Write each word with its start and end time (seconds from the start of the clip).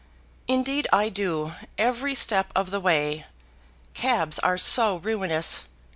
"Indeed 0.47 0.87
I 0.91 1.09
do, 1.09 1.53
every 1.77 2.15
step 2.15 2.51
of 2.55 2.71
the 2.71 2.79
way. 2.79 3.27
Cabs 3.93 4.39
are 4.39 4.57
so 4.57 4.95
ruinous. 4.95 5.65